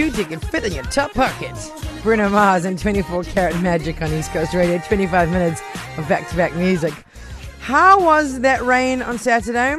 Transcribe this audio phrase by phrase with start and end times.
[0.00, 1.54] shoot you can fit in your top pocket.
[2.02, 4.78] Bruno Mars and 24 Karat Magic on East Coast Radio.
[4.78, 5.60] 25 minutes
[5.98, 6.94] of back-to-back music.
[7.60, 9.76] How was that rain on Saturday?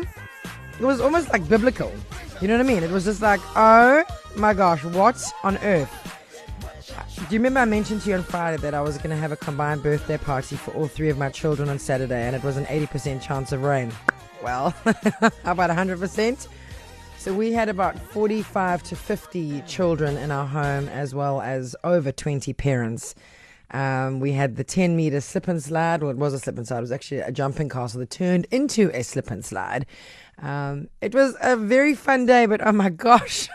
[0.79, 1.91] It was almost like biblical.
[2.39, 2.83] You know what I mean?
[2.83, 4.03] It was just like, oh
[4.35, 5.89] my gosh, what on earth?
[7.17, 9.31] Do you remember I mentioned to you on Friday that I was going to have
[9.31, 12.57] a combined birthday party for all three of my children on Saturday and it was
[12.57, 13.91] an 80% chance of rain?
[14.43, 16.47] Well, how about 100%?
[17.21, 22.11] So we had about 45 to 50 children in our home as well as over
[22.11, 23.13] 20 parents.
[23.69, 26.01] Um, we had the 10 meter slip and slide.
[26.01, 26.79] Well, it was a slip and slide.
[26.79, 29.85] It was actually a jumping castle that turned into a slip and slide.
[30.41, 33.47] Um, it was a very fun day, but oh my gosh.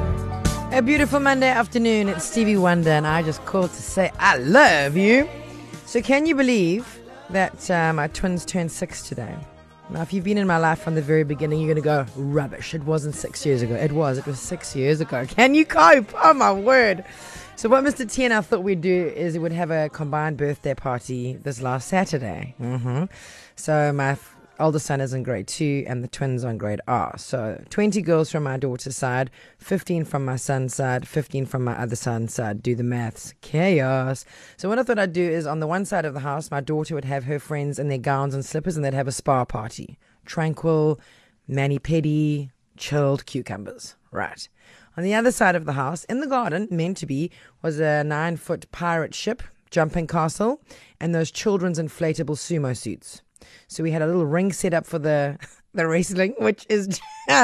[0.73, 2.09] A beautiful Monday afternoon.
[2.09, 5.29] It's Stevie Wonder, and I just called to say I love you.
[5.87, 6.99] So, can you believe
[7.31, 9.35] that uh, my twins turned six today?
[9.91, 12.05] Now, if you've been in my life from the very beginning, you're going to go,
[12.17, 12.75] rubbish.
[12.75, 13.75] It wasn't six years ago.
[13.75, 14.19] It was.
[14.19, 15.25] It was six years ago.
[15.29, 16.13] Can you cope?
[16.23, 17.05] Oh, my word.
[17.55, 18.11] So, what Mr.
[18.11, 21.63] T and I thought we'd do is we would have a combined birthday party this
[21.63, 22.55] last Saturday.
[22.61, 23.05] Mm-hmm.
[23.55, 24.19] So, my
[24.59, 27.15] older son is in grade two and the twins are in grade R.
[27.19, 31.79] So 20 girls from my daughter's side, 15 from my son's side, 15 from my
[31.79, 32.63] other son's side.
[32.63, 33.35] Do the maths.
[33.41, 34.25] Chaos.
[34.57, 36.61] So what I thought I'd do is on the one side of the house, my
[36.61, 39.45] daughter would have her friends in their gowns and slippers and they'd have a spa
[39.45, 39.99] party.
[40.25, 41.01] Tranquil,
[41.47, 43.97] mani pedi, chilled cucumbers.
[44.11, 44.49] Right.
[44.97, 48.03] On the other side of the house, in the garden, meant to be, was a
[48.03, 50.63] nine foot pirate ship, jumping castle,
[50.99, 53.21] and those children's inflatable sumo suits.
[53.69, 55.39] So we had a little ring set up for the
[55.75, 57.01] the wrestling, which is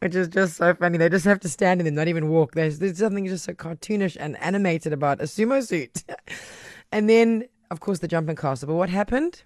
[0.00, 0.98] which is just so funny.
[0.98, 2.54] They just have to stand in them, not even walk.
[2.54, 6.04] There's there's something just so cartoonish and animated about a sumo suit.
[6.92, 8.68] and then of course the jumping castle.
[8.68, 9.42] But what happened?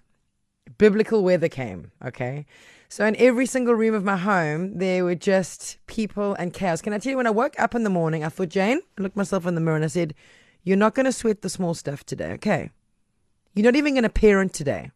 [0.77, 2.45] Biblical weather came, okay?
[2.89, 6.81] So in every single room of my home, there were just people and chaos.
[6.81, 9.01] Can I tell you, when I woke up in the morning, I thought, Jane, I
[9.03, 10.15] looked myself in the mirror and I said,
[10.63, 12.71] You're not going to sweat the small stuff today, okay?
[13.53, 14.91] You're not even going to parent today.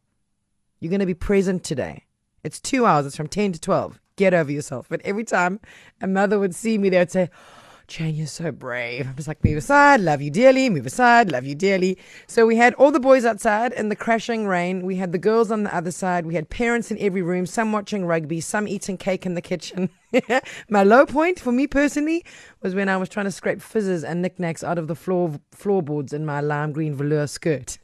[0.84, 2.04] You're going to be present today.
[2.44, 3.06] It's two hours.
[3.06, 4.02] It's from 10 to 12.
[4.18, 4.88] Get over yourself.
[4.90, 5.62] But every time
[6.02, 9.08] a mother would see me, they would say, oh, Jane, you're so brave.
[9.08, 11.98] I was like, move aside, love you dearly, move aside, love you dearly.
[12.28, 14.86] So we had all the boys outside in the crashing rain.
[14.86, 16.26] We had the girls on the other side.
[16.26, 19.90] We had parents in every room, some watching rugby, some eating cake in the kitchen.
[20.70, 22.26] My low point for me personally
[22.62, 26.12] was when I was trying to scrape fizzes and knickknacks out of the floor floorboards
[26.12, 27.78] in my lime green velour skirt.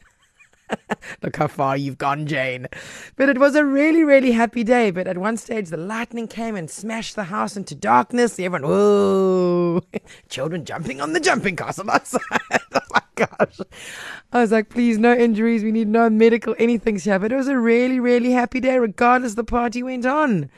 [1.24, 2.68] Look how far you've gone, Jane.
[3.16, 4.92] But it was a really, really happy day.
[4.92, 8.40] But at one stage, the lightning came and smashed the house into darkness.
[8.40, 9.82] Everyone, whoa!
[10.30, 12.22] Children jumping on the jumping castle outside.
[12.74, 13.60] oh my gosh.
[14.32, 15.64] I was like, please, no injuries.
[15.64, 17.20] We need no medical anything here.
[17.20, 20.50] But it was a really, really happy day, regardless the party went on.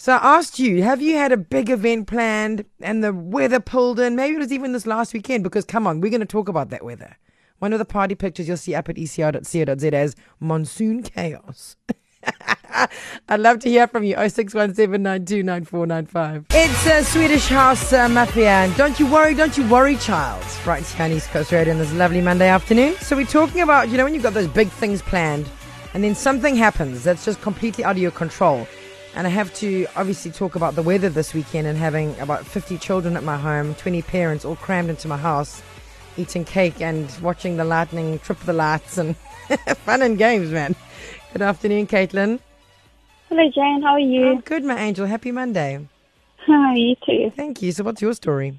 [0.00, 3.98] So I asked you, have you had a big event planned and the weather pulled
[3.98, 4.14] in?
[4.14, 6.70] Maybe it was even this last weekend because come on, we're going to talk about
[6.70, 7.16] that weather.
[7.58, 11.76] One of the party pictures you'll see up at ecr.co.za as monsoon chaos.
[13.28, 14.14] I'd love to hear from you.
[14.14, 16.44] 0617929495.
[16.50, 18.72] It's a Swedish House uh, Mafia.
[18.76, 20.44] Don't you worry, don't you worry, child.
[20.64, 22.94] Right here on East Coast Radio on this lovely Monday afternoon.
[22.96, 25.48] So we're talking about, you know, when you've got those big things planned
[25.94, 28.68] and then something happens that's just completely out of your control.
[29.16, 32.78] And I have to obviously talk about the weather this weekend and having about 50
[32.78, 35.60] children at my home, 20 parents all crammed into my house
[36.18, 39.16] eating cake and watching the lightning trip the lights and
[39.84, 40.74] fun and games, man.
[41.32, 42.40] Good afternoon, Caitlin.
[43.28, 43.82] Hello, Jane.
[43.82, 44.26] How are you?
[44.30, 45.06] I'm good, my angel.
[45.06, 45.86] Happy Monday.
[46.46, 47.30] Hi, you too.
[47.36, 47.72] Thank you.
[47.72, 48.58] So, what's your story?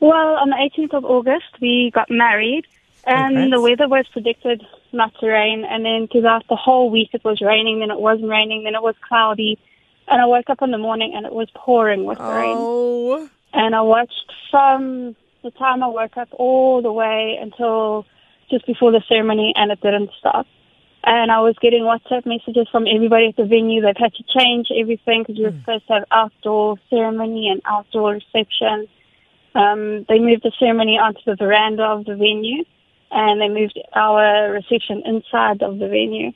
[0.00, 2.66] Well, on the 18th of August, we got married,
[3.06, 4.62] and the weather was predicted
[4.92, 5.64] not to rain.
[5.64, 7.80] And then throughout the whole week, it was raining.
[7.80, 8.64] Then it wasn't raining.
[8.64, 9.58] Then it was cloudy.
[10.08, 12.56] And I woke up in the morning, and it was pouring with rain.
[12.58, 18.06] Oh, And I watched from the time I woke up all the way until
[18.50, 20.46] just before the ceremony, and it didn't stop.
[21.04, 23.82] And I was getting WhatsApp messages from everybody at the venue.
[23.82, 28.12] They've had to change everything because we were supposed to have outdoor ceremony and outdoor
[28.14, 28.88] reception.
[29.54, 32.64] Um, they moved the ceremony onto the veranda of the venue,
[33.10, 36.32] and they moved our reception inside of the venue.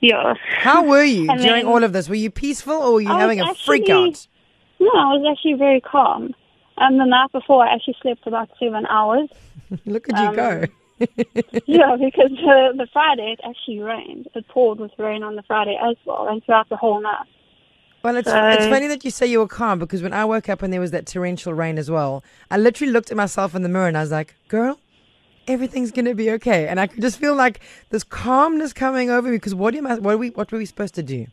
[0.00, 0.32] Yeah.
[0.56, 2.08] how were you during then- all of this?
[2.08, 4.26] Were you peaceful or were you I having a freak out?
[4.80, 6.34] No, I was actually very calm.
[6.80, 9.28] Um, the night before, I actually slept about seven hours.
[9.86, 10.64] Look at you um, go.
[11.66, 14.28] yeah, because the, the Friday it actually rained.
[14.34, 17.26] It poured with rain on the Friday as well, and throughout the whole night.
[18.02, 20.48] Well, it's, So- it's funny that you say you were calm because when I woke
[20.48, 23.62] up and there was that torrential rain as well, I literally looked at myself in
[23.62, 24.78] the mirror and I was like, girl,
[25.46, 26.66] everything's going to be okay.
[26.66, 27.60] And I could just feel like
[27.90, 30.64] this calmness coming over me because what, am I, what, are we, what were we
[30.64, 31.26] supposed to do?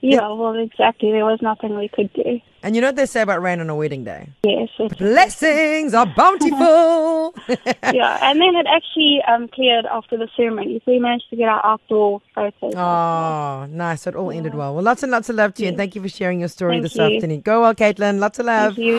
[0.00, 1.10] Yeah, well, exactly.
[1.12, 2.40] There was nothing we could do.
[2.62, 4.28] And you know what they say about rain on a wedding day?
[4.42, 4.68] Yes,
[4.98, 7.34] Blessings are bountiful.
[7.48, 11.48] yeah, and then it actually um, cleared after the ceremony, so we managed to get
[11.48, 12.74] our outdoor photos.
[12.74, 14.06] oh, nice.
[14.06, 14.74] It all ended well.
[14.74, 15.68] Well, lots and lots of love to you.
[15.68, 17.02] And thank you for sharing your story Thank this you.
[17.02, 17.40] afternoon.
[17.40, 18.18] Go well, Caitlin.
[18.18, 18.76] Lots of love.
[18.76, 18.98] Thank you.